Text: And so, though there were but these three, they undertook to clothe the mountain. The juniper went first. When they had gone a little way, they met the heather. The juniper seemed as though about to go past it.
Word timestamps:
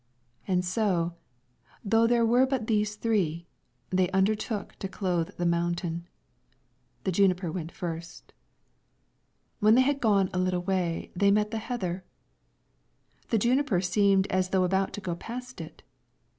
And 0.47 0.65
so, 0.65 1.13
though 1.85 2.07
there 2.07 2.25
were 2.25 2.47
but 2.47 2.65
these 2.65 2.95
three, 2.95 3.45
they 3.91 4.09
undertook 4.09 4.73
to 4.77 4.87
clothe 4.87 5.29
the 5.37 5.45
mountain. 5.45 6.07
The 7.03 7.11
juniper 7.11 7.51
went 7.51 7.71
first. 7.71 8.33
When 9.59 9.75
they 9.75 9.81
had 9.83 10.01
gone 10.01 10.31
a 10.33 10.39
little 10.39 10.63
way, 10.63 11.11
they 11.15 11.29
met 11.29 11.51
the 11.51 11.59
heather. 11.59 12.03
The 13.29 13.37
juniper 13.37 13.79
seemed 13.79 14.25
as 14.31 14.49
though 14.49 14.63
about 14.63 14.91
to 14.93 15.01
go 15.01 15.13
past 15.13 15.61
it. 15.61 15.83